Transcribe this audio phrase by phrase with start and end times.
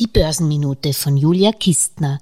[0.00, 2.20] Die Börsenminute von Julia Kistner.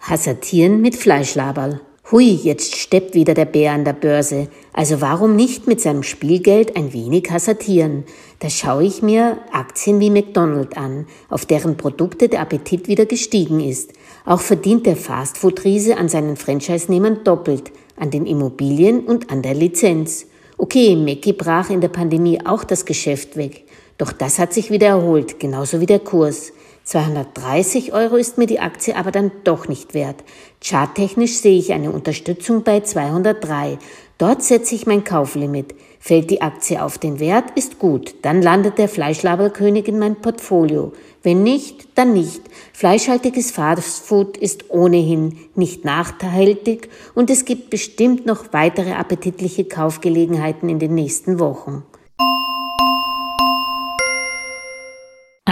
[0.00, 1.82] Hasartieren mit Fleischlaberl.
[2.10, 4.48] Hui, jetzt steppt wieder der Bär an der Börse.
[4.72, 8.04] Also warum nicht mit seinem Spielgeld ein wenig hasartieren?
[8.38, 13.60] Da schaue ich mir Aktien wie McDonald an, auf deren Produkte der Appetit wieder gestiegen
[13.60, 13.92] ist.
[14.24, 20.24] Auch verdient der Fastfood-Riese an seinen Franchise-Nehmern doppelt, an den Immobilien und an der Lizenz.
[20.58, 23.64] Okay, Mackie brach in der Pandemie auch das Geschäft weg.
[23.98, 26.52] Doch das hat sich wieder erholt, genauso wie der Kurs.
[26.86, 30.22] 230 Euro ist mir die Aktie aber dann doch nicht wert.
[30.64, 33.78] Charttechnisch sehe ich eine Unterstützung bei 203.
[34.18, 35.74] Dort setze ich mein Kauflimit.
[35.98, 38.14] Fällt die Aktie auf den Wert, ist gut.
[38.22, 40.92] Dann landet der Fleischlaberkönig in mein Portfolio.
[41.24, 42.42] Wenn nicht, dann nicht.
[42.72, 50.78] Fleischhaltiges Fastfood ist ohnehin nicht nachteilig und es gibt bestimmt noch weitere appetitliche Kaufgelegenheiten in
[50.78, 51.82] den nächsten Wochen.